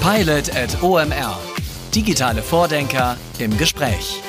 Pilot 0.00 0.48
at 0.56 0.70
OMR. 0.80 1.36
Digitale 1.92 2.40
Vordenker 2.40 3.18
im 3.38 3.50
Gespräch. 3.58 4.22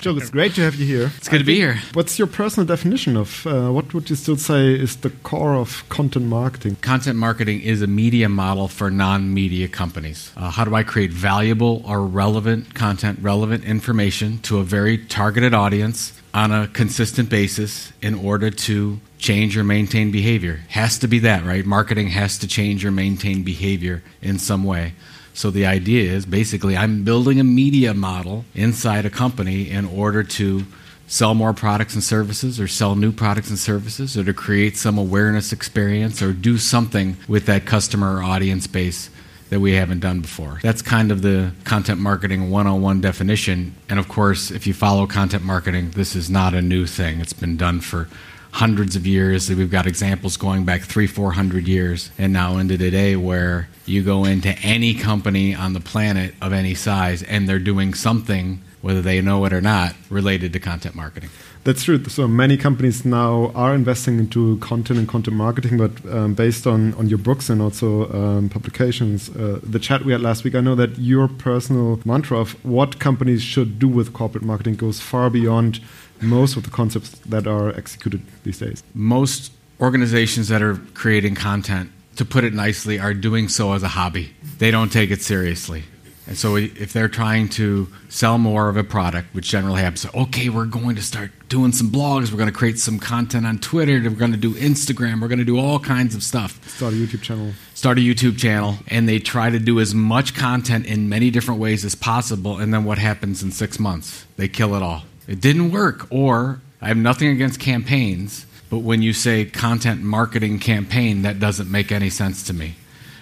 Joe, 0.00 0.16
it's 0.16 0.30
great 0.30 0.54
to 0.54 0.62
have 0.62 0.76
you 0.76 0.86
here. 0.86 1.10
It's 1.18 1.28
good 1.28 1.40
to 1.40 1.44
be 1.44 1.56
here. 1.56 1.78
What's 1.92 2.18
your 2.18 2.26
personal 2.26 2.66
definition 2.66 3.18
of 3.18 3.46
uh, 3.46 3.70
what 3.70 3.92
would 3.92 4.08
you 4.08 4.16
still 4.16 4.38
say 4.38 4.72
is 4.72 4.96
the 4.96 5.10
core 5.10 5.56
of 5.56 5.86
content 5.90 6.24
marketing? 6.24 6.76
Content 6.80 7.18
marketing 7.18 7.60
is 7.60 7.82
a 7.82 7.86
media 7.86 8.30
model 8.30 8.68
for 8.68 8.90
non 8.90 9.34
media 9.34 9.68
companies. 9.68 10.32
Uh, 10.38 10.50
how 10.50 10.64
do 10.64 10.74
I 10.74 10.84
create 10.84 11.12
valuable 11.12 11.82
or 11.86 12.06
relevant 12.06 12.74
content, 12.74 13.18
relevant 13.20 13.64
information 13.64 14.38
to 14.38 14.58
a 14.58 14.64
very 14.64 14.96
targeted 14.96 15.52
audience 15.52 16.12
on 16.32 16.52
a 16.52 16.68
consistent 16.68 17.28
basis 17.28 17.92
in 18.00 18.14
order 18.14 18.50
to 18.50 19.00
change 19.18 19.56
or 19.56 19.64
maintain 19.64 20.10
behavior? 20.10 20.60
Has 20.68 20.98
to 20.98 21.08
be 21.08 21.18
that, 21.20 21.44
right? 21.44 21.64
Marketing 21.64 22.08
has 22.08 22.38
to 22.38 22.48
change 22.48 22.84
or 22.84 22.90
maintain 22.90 23.42
behavior 23.42 24.02
in 24.22 24.38
some 24.38 24.64
way. 24.64 24.94
So 25.34 25.50
the 25.50 25.66
idea 25.66 26.10
is 26.10 26.26
basically 26.26 26.76
I'm 26.76 27.04
building 27.04 27.40
a 27.40 27.44
media 27.44 27.94
model 27.94 28.44
inside 28.54 29.06
a 29.06 29.10
company 29.10 29.70
in 29.70 29.86
order 29.86 30.22
to 30.22 30.64
sell 31.06 31.34
more 31.34 31.52
products 31.52 31.94
and 31.94 32.04
services 32.04 32.60
or 32.60 32.68
sell 32.68 32.94
new 32.94 33.10
products 33.10 33.48
and 33.48 33.58
services 33.58 34.16
or 34.16 34.22
to 34.22 34.32
create 34.32 34.76
some 34.76 34.96
awareness 34.96 35.52
experience 35.52 36.22
or 36.22 36.32
do 36.32 36.56
something 36.56 37.16
with 37.26 37.46
that 37.46 37.66
customer 37.66 38.16
or 38.16 38.22
audience 38.22 38.66
base 38.66 39.10
that 39.50 39.60
we 39.60 39.74
haven't 39.74 40.00
done 40.00 40.20
before. 40.20 40.60
That's 40.62 40.80
kind 40.80 41.12
of 41.12 41.22
the 41.22 41.52
content 41.64 42.00
marketing 42.00 42.50
101 42.50 43.00
definition. 43.00 43.74
And 43.88 43.98
of 43.98 44.08
course, 44.08 44.50
if 44.50 44.66
you 44.66 44.72
follow 44.72 45.06
content 45.06 45.44
marketing, 45.44 45.90
this 45.90 46.16
is 46.16 46.30
not 46.30 46.54
a 46.54 46.62
new 46.62 46.86
thing. 46.86 47.20
It's 47.20 47.32
been 47.32 47.56
done 47.56 47.80
for 47.80 48.08
hundreds 48.52 48.96
of 48.96 49.06
years. 49.06 49.48
We've 49.48 49.70
got 49.70 49.86
examples 49.86 50.36
going 50.36 50.64
back 50.64 50.82
three, 50.82 51.06
four 51.06 51.32
hundred 51.32 51.68
years, 51.68 52.10
and 52.18 52.32
now 52.32 52.58
into 52.58 52.78
today 52.78 53.16
where 53.16 53.68
you 53.86 54.02
go 54.02 54.24
into 54.24 54.50
any 54.60 54.94
company 54.94 55.54
on 55.54 55.72
the 55.72 55.80
planet 55.80 56.34
of 56.40 56.52
any 56.52 56.74
size 56.74 57.22
and 57.22 57.48
they're 57.48 57.58
doing 57.58 57.94
something, 57.94 58.60
whether 58.82 59.02
they 59.02 59.20
know 59.20 59.44
it 59.44 59.52
or 59.52 59.60
not, 59.60 59.94
related 60.08 60.52
to 60.52 60.60
content 60.60 60.94
marketing. 60.94 61.30
That's 61.62 61.84
true. 61.84 62.02
So 62.04 62.26
many 62.26 62.56
companies 62.56 63.04
now 63.04 63.52
are 63.54 63.74
investing 63.74 64.18
into 64.18 64.56
content 64.58 64.98
and 64.98 65.06
content 65.06 65.36
marketing, 65.36 65.76
but 65.76 65.92
um, 66.10 66.32
based 66.32 66.66
on, 66.66 66.94
on 66.94 67.10
your 67.10 67.18
books 67.18 67.50
and 67.50 67.60
also 67.60 68.10
um, 68.12 68.48
publications, 68.48 69.28
uh, 69.36 69.60
the 69.62 69.78
chat 69.78 70.04
we 70.04 70.12
had 70.12 70.22
last 70.22 70.42
week, 70.42 70.54
I 70.54 70.60
know 70.60 70.74
that 70.76 70.98
your 70.98 71.28
personal 71.28 72.00
mantra 72.06 72.38
of 72.38 72.52
what 72.64 72.98
companies 72.98 73.42
should 73.42 73.78
do 73.78 73.88
with 73.88 74.14
corporate 74.14 74.44
marketing 74.44 74.76
goes 74.76 75.00
far 75.00 75.28
beyond 75.28 75.80
most 76.22 76.56
of 76.56 76.62
the 76.64 76.70
concepts 76.70 77.10
that 77.10 77.46
are 77.46 77.70
executed 77.76 78.22
these 78.44 78.58
days. 78.58 78.82
Most 78.94 79.52
organizations 79.80 80.48
that 80.48 80.62
are 80.62 80.76
creating 80.94 81.34
content, 81.34 81.90
to 82.16 82.24
put 82.24 82.44
it 82.44 82.54
nicely, 82.54 82.98
are 82.98 83.14
doing 83.14 83.48
so 83.48 83.72
as 83.72 83.82
a 83.82 83.88
hobby. 83.88 84.34
They 84.58 84.70
don't 84.70 84.90
take 84.90 85.10
it 85.10 85.22
seriously. 85.22 85.84
And 86.30 86.38
so 86.38 86.54
if 86.54 86.92
they're 86.92 87.08
trying 87.08 87.48
to 87.50 87.88
sell 88.08 88.38
more 88.38 88.68
of 88.68 88.76
a 88.76 88.84
product, 88.84 89.34
which 89.34 89.48
generally 89.48 89.80
happens, 89.80 90.06
okay, 90.14 90.48
we're 90.48 90.64
going 90.64 90.94
to 90.94 91.02
start 91.02 91.32
doing 91.48 91.72
some 91.72 91.90
blogs, 91.90 92.30
we're 92.30 92.38
going 92.38 92.48
to 92.48 92.56
create 92.56 92.78
some 92.78 93.00
content 93.00 93.44
on 93.44 93.58
Twitter, 93.58 93.94
we're 93.94 94.10
going 94.10 94.30
to 94.30 94.38
do 94.38 94.54
Instagram, 94.54 95.20
we're 95.20 95.26
going 95.26 95.40
to 95.40 95.44
do 95.44 95.58
all 95.58 95.80
kinds 95.80 96.14
of 96.14 96.22
stuff. 96.22 96.64
Start 96.68 96.92
a 96.92 96.96
YouTube 96.96 97.22
channel. 97.22 97.52
Start 97.74 97.98
a 97.98 98.00
YouTube 98.00 98.38
channel, 98.38 98.76
and 98.86 99.08
they 99.08 99.18
try 99.18 99.50
to 99.50 99.58
do 99.58 99.80
as 99.80 99.92
much 99.92 100.36
content 100.36 100.86
in 100.86 101.08
many 101.08 101.32
different 101.32 101.58
ways 101.58 101.84
as 101.84 101.96
possible, 101.96 102.58
and 102.58 102.72
then 102.72 102.84
what 102.84 102.98
happens 102.98 103.42
in 103.42 103.50
six 103.50 103.80
months? 103.80 104.24
They 104.36 104.46
kill 104.46 104.76
it 104.76 104.84
all. 104.84 105.02
It 105.26 105.40
didn't 105.40 105.72
work. 105.72 106.06
Or 106.10 106.60
I 106.80 106.86
have 106.86 106.96
nothing 106.96 107.26
against 107.26 107.58
campaigns, 107.58 108.46
but 108.70 108.78
when 108.78 109.02
you 109.02 109.12
say 109.14 109.46
content 109.46 110.02
marketing 110.02 110.60
campaign, 110.60 111.22
that 111.22 111.40
doesn't 111.40 111.68
make 111.68 111.90
any 111.90 112.08
sense 112.08 112.44
to 112.44 112.54
me 112.54 112.76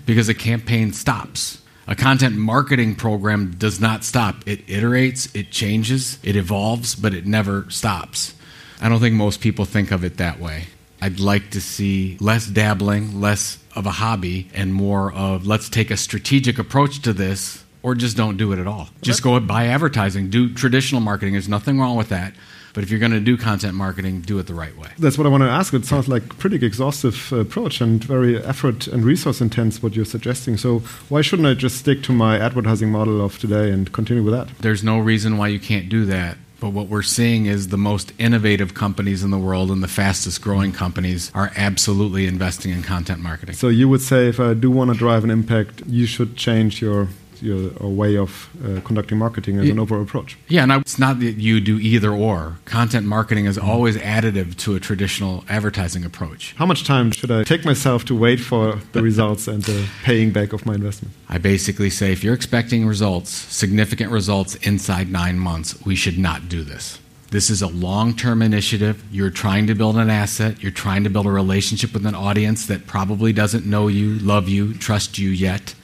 because 0.04 0.28
a 0.28 0.34
campaign 0.34 0.92
stops. 0.92 1.62
A 1.90 1.96
content 1.96 2.36
marketing 2.36 2.96
program 2.96 3.52
does 3.52 3.80
not 3.80 4.04
stop. 4.04 4.46
It 4.46 4.66
iterates, 4.66 5.34
it 5.34 5.50
changes, 5.50 6.18
it 6.22 6.36
evolves, 6.36 6.94
but 6.94 7.14
it 7.14 7.24
never 7.24 7.64
stops. 7.70 8.34
I 8.78 8.90
don't 8.90 9.00
think 9.00 9.14
most 9.14 9.40
people 9.40 9.64
think 9.64 9.90
of 9.90 10.04
it 10.04 10.18
that 10.18 10.38
way. 10.38 10.64
I'd 11.00 11.18
like 11.18 11.50
to 11.52 11.62
see 11.62 12.18
less 12.20 12.46
dabbling, 12.46 13.22
less 13.22 13.56
of 13.74 13.86
a 13.86 13.90
hobby, 13.90 14.50
and 14.52 14.74
more 14.74 15.10
of 15.14 15.46
let's 15.46 15.70
take 15.70 15.90
a 15.90 15.96
strategic 15.96 16.58
approach 16.58 17.00
to 17.02 17.14
this 17.14 17.64
or 17.82 17.94
just 17.94 18.18
don't 18.18 18.36
do 18.36 18.52
it 18.52 18.58
at 18.58 18.66
all. 18.66 18.90
Just 19.00 19.22
go 19.22 19.40
buy 19.40 19.68
advertising, 19.68 20.28
do 20.28 20.52
traditional 20.52 21.00
marketing. 21.00 21.32
There's 21.32 21.48
nothing 21.48 21.80
wrong 21.80 21.96
with 21.96 22.10
that. 22.10 22.34
But 22.74 22.84
if 22.84 22.90
you're 22.90 23.00
going 23.00 23.12
to 23.12 23.20
do 23.20 23.36
content 23.36 23.74
marketing, 23.74 24.20
do 24.20 24.38
it 24.38 24.46
the 24.46 24.54
right 24.54 24.76
way. 24.76 24.88
That's 24.98 25.18
what 25.18 25.26
I 25.26 25.30
want 25.30 25.42
to 25.42 25.48
ask. 25.48 25.72
It 25.74 25.84
sounds 25.84 26.08
like 26.08 26.38
pretty 26.38 26.64
exhaustive 26.64 27.32
approach 27.32 27.80
and 27.80 28.02
very 28.02 28.42
effort 28.42 28.86
and 28.86 29.04
resource 29.04 29.40
intense 29.40 29.82
what 29.82 29.94
you're 29.94 30.04
suggesting. 30.04 30.56
So 30.56 30.80
why 31.08 31.22
shouldn't 31.22 31.48
I 31.48 31.54
just 31.54 31.76
stick 31.76 32.02
to 32.04 32.12
my 32.12 32.38
advertising 32.38 32.90
model 32.90 33.24
of 33.24 33.38
today 33.38 33.70
and 33.70 33.92
continue 33.92 34.22
with 34.22 34.34
that? 34.34 34.48
There's 34.58 34.84
no 34.84 34.98
reason 34.98 35.38
why 35.38 35.48
you 35.48 35.60
can't 35.60 35.88
do 35.88 36.04
that. 36.06 36.38
But 36.60 36.70
what 36.70 36.88
we're 36.88 37.02
seeing 37.02 37.46
is 37.46 37.68
the 37.68 37.78
most 37.78 38.12
innovative 38.18 38.74
companies 38.74 39.22
in 39.22 39.30
the 39.30 39.38
world 39.38 39.70
and 39.70 39.80
the 39.80 39.88
fastest 39.88 40.42
growing 40.42 40.72
companies 40.72 41.30
are 41.32 41.52
absolutely 41.56 42.26
investing 42.26 42.72
in 42.72 42.82
content 42.82 43.20
marketing. 43.20 43.54
So 43.54 43.68
you 43.68 43.88
would 43.88 44.00
say 44.00 44.28
if 44.28 44.40
I 44.40 44.54
do 44.54 44.68
want 44.68 44.92
to 44.92 44.98
drive 44.98 45.22
an 45.22 45.30
impact, 45.30 45.82
you 45.86 46.06
should 46.06 46.36
change 46.36 46.82
your 46.82 47.08
your 47.42 47.72
a 47.80 47.88
way 47.88 48.16
of 48.16 48.48
uh, 48.64 48.80
conducting 48.80 49.18
marketing 49.18 49.58
as 49.58 49.66
yeah. 49.66 49.72
an 49.72 49.78
overall 49.78 50.02
approach. 50.02 50.36
Yeah, 50.48 50.62
and 50.62 50.72
I, 50.72 50.78
it's 50.78 50.98
not 50.98 51.20
that 51.20 51.36
you 51.38 51.60
do 51.60 51.78
either 51.78 52.10
or. 52.10 52.58
Content 52.64 53.06
marketing 53.06 53.46
is 53.46 53.58
always 53.58 53.96
additive 53.96 54.56
to 54.58 54.74
a 54.74 54.80
traditional 54.80 55.44
advertising 55.48 56.04
approach. 56.04 56.54
How 56.56 56.66
much 56.66 56.84
time 56.84 57.10
should 57.10 57.30
I 57.30 57.44
take 57.44 57.64
myself 57.64 58.04
to 58.06 58.14
wait 58.14 58.40
for 58.40 58.80
the 58.92 59.02
results 59.02 59.48
and 59.48 59.62
the 59.62 59.88
paying 60.02 60.32
back 60.32 60.52
of 60.52 60.66
my 60.66 60.74
investment? 60.74 61.14
I 61.28 61.38
basically 61.38 61.90
say 61.90 62.12
if 62.12 62.24
you're 62.24 62.34
expecting 62.34 62.86
results, 62.86 63.30
significant 63.30 64.10
results 64.10 64.54
inside 64.56 65.10
nine 65.10 65.38
months, 65.38 65.84
we 65.84 65.94
should 65.94 66.18
not 66.18 66.48
do 66.48 66.62
this. 66.62 66.98
This 67.30 67.50
is 67.50 67.60
a 67.60 67.68
long 67.68 68.16
term 68.16 68.40
initiative. 68.40 69.04
You're 69.10 69.30
trying 69.30 69.66
to 69.66 69.74
build 69.74 69.96
an 69.96 70.08
asset. 70.08 70.62
You're 70.62 70.72
trying 70.72 71.04
to 71.04 71.10
build 71.10 71.26
a 71.26 71.30
relationship 71.30 71.92
with 71.92 72.06
an 72.06 72.14
audience 72.14 72.64
that 72.66 72.86
probably 72.86 73.34
doesn't 73.34 73.66
know 73.66 73.88
you, 73.88 74.18
love 74.20 74.48
you, 74.48 74.72
trust 74.72 75.18
you 75.18 75.28
yet. 75.28 75.74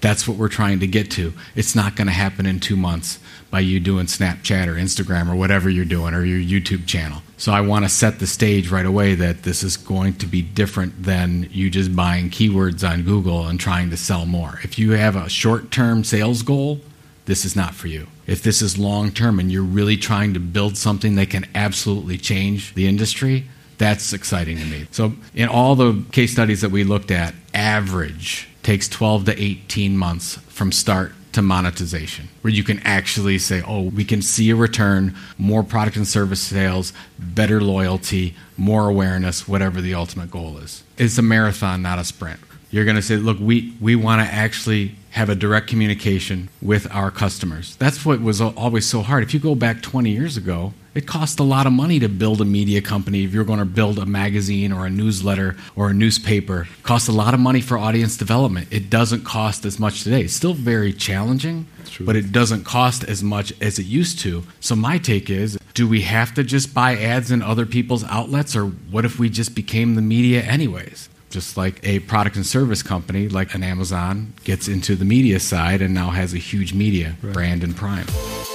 That's 0.00 0.28
what 0.28 0.36
we're 0.36 0.48
trying 0.48 0.80
to 0.80 0.86
get 0.86 1.10
to. 1.12 1.32
It's 1.54 1.74
not 1.74 1.96
going 1.96 2.06
to 2.06 2.12
happen 2.12 2.46
in 2.46 2.60
two 2.60 2.76
months 2.76 3.18
by 3.50 3.60
you 3.60 3.80
doing 3.80 4.06
Snapchat 4.06 4.66
or 4.66 4.74
Instagram 4.74 5.30
or 5.30 5.36
whatever 5.36 5.70
you're 5.70 5.84
doing 5.84 6.14
or 6.14 6.24
your 6.24 6.38
YouTube 6.38 6.86
channel. 6.86 7.22
So 7.38 7.52
I 7.52 7.60
want 7.60 7.84
to 7.84 7.88
set 7.88 8.18
the 8.18 8.26
stage 8.26 8.70
right 8.70 8.86
away 8.86 9.14
that 9.14 9.42
this 9.42 9.62
is 9.62 9.76
going 9.76 10.14
to 10.16 10.26
be 10.26 10.42
different 10.42 11.02
than 11.02 11.48
you 11.50 11.70
just 11.70 11.94
buying 11.94 12.30
keywords 12.30 12.88
on 12.88 13.02
Google 13.02 13.46
and 13.46 13.58
trying 13.58 13.90
to 13.90 13.96
sell 13.96 14.26
more. 14.26 14.60
If 14.62 14.78
you 14.78 14.92
have 14.92 15.16
a 15.16 15.28
short 15.28 15.70
term 15.70 16.04
sales 16.04 16.42
goal, 16.42 16.80
this 17.26 17.44
is 17.44 17.56
not 17.56 17.74
for 17.74 17.88
you. 17.88 18.06
If 18.26 18.42
this 18.42 18.62
is 18.62 18.78
long 18.78 19.10
term 19.10 19.38
and 19.38 19.50
you're 19.52 19.62
really 19.62 19.96
trying 19.96 20.34
to 20.34 20.40
build 20.40 20.76
something 20.76 21.16
that 21.16 21.30
can 21.30 21.46
absolutely 21.54 22.18
change 22.18 22.74
the 22.74 22.86
industry, 22.86 23.46
that's 23.78 24.12
exciting 24.12 24.56
to 24.58 24.64
me. 24.64 24.86
So, 24.90 25.12
in 25.34 25.48
all 25.48 25.74
the 25.74 26.02
case 26.12 26.32
studies 26.32 26.62
that 26.62 26.70
we 26.70 26.84
looked 26.84 27.10
at, 27.10 27.34
average 27.52 28.48
takes 28.66 28.88
12 28.88 29.26
to 29.26 29.40
18 29.40 29.96
months 29.96 30.38
from 30.48 30.72
start 30.72 31.12
to 31.30 31.40
monetization, 31.40 32.28
where 32.40 32.52
you 32.52 32.64
can 32.64 32.80
actually 32.80 33.38
say, 33.38 33.62
oh, 33.64 33.82
we 33.82 34.04
can 34.04 34.20
see 34.20 34.50
a 34.50 34.56
return, 34.56 35.14
more 35.38 35.62
product 35.62 35.96
and 35.96 36.08
service 36.08 36.40
sales, 36.40 36.92
better 37.16 37.60
loyalty, 37.60 38.34
more 38.56 38.88
awareness, 38.88 39.46
whatever 39.46 39.80
the 39.80 39.94
ultimate 39.94 40.32
goal 40.32 40.58
is. 40.58 40.82
It's 40.98 41.16
a 41.16 41.22
marathon, 41.22 41.80
not 41.80 42.00
a 42.00 42.04
sprint. 42.04 42.40
You're 42.72 42.84
going 42.84 42.96
to 42.96 43.02
say, 43.02 43.18
look, 43.18 43.38
we, 43.38 43.72
we 43.80 43.94
want 43.94 44.20
to 44.20 44.34
actually 44.34 44.96
have 45.16 45.30
a 45.30 45.34
direct 45.34 45.66
communication 45.66 46.50
with 46.60 46.86
our 46.94 47.10
customers. 47.10 47.74
That's 47.76 48.04
what 48.04 48.20
was 48.20 48.38
always 48.38 48.86
so 48.86 49.00
hard. 49.00 49.22
If 49.22 49.32
you 49.32 49.40
go 49.40 49.54
back 49.54 49.80
20 49.80 50.10
years 50.10 50.36
ago, 50.36 50.74
it 50.94 51.06
cost 51.06 51.40
a 51.40 51.42
lot 51.42 51.66
of 51.66 51.72
money 51.72 51.98
to 52.00 52.08
build 52.08 52.42
a 52.42 52.44
media 52.44 52.82
company. 52.82 53.24
If 53.24 53.32
you're 53.32 53.44
going 53.44 53.58
to 53.58 53.64
build 53.64 53.98
a 53.98 54.04
magazine 54.04 54.72
or 54.72 54.84
a 54.84 54.90
newsletter 54.90 55.56
or 55.74 55.88
a 55.88 55.94
newspaper, 55.94 56.68
it 56.78 56.82
costs 56.82 57.08
a 57.08 57.12
lot 57.12 57.32
of 57.32 57.40
money 57.40 57.62
for 57.62 57.78
audience 57.78 58.18
development. 58.18 58.68
It 58.70 58.90
doesn't 58.90 59.24
cost 59.24 59.64
as 59.64 59.78
much 59.78 60.04
today. 60.04 60.20
It's 60.20 60.34
still 60.34 60.52
very 60.52 60.92
challenging, 60.92 61.66
but 62.00 62.14
it 62.14 62.30
doesn't 62.30 62.64
cost 62.64 63.02
as 63.02 63.22
much 63.22 63.54
as 63.62 63.78
it 63.78 63.86
used 63.86 64.18
to. 64.20 64.42
So 64.60 64.76
my 64.76 64.98
take 64.98 65.30
is, 65.30 65.58
do 65.72 65.88
we 65.88 66.02
have 66.02 66.34
to 66.34 66.44
just 66.44 66.74
buy 66.74 66.94
ads 66.94 67.30
in 67.30 67.40
other 67.40 67.64
people's 67.64 68.04
outlets 68.04 68.54
or 68.54 68.66
what 68.66 69.06
if 69.06 69.18
we 69.18 69.30
just 69.30 69.54
became 69.54 69.94
the 69.94 70.02
media 70.02 70.42
anyways? 70.42 71.08
Just 71.30 71.56
like 71.56 71.80
a 71.82 72.00
product 72.00 72.36
and 72.36 72.46
service 72.46 72.82
company 72.82 73.28
like 73.28 73.54
an 73.54 73.62
Amazon 73.62 74.32
gets 74.44 74.68
into 74.68 74.96
the 74.96 75.04
media 75.04 75.40
side 75.40 75.82
and 75.82 75.94
now 75.94 76.10
has 76.10 76.34
a 76.34 76.38
huge 76.38 76.72
media 76.72 77.16
right. 77.22 77.32
brand 77.32 77.64
and 77.64 77.76
prime. 77.76 78.06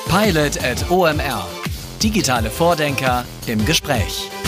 Pilot 0.07 0.57
at 0.63 0.77
OMR. 0.89 1.45
Digitale 1.99 2.49
Vordenker 2.49 3.25
im 3.47 3.63
Gespräch. 3.65 4.40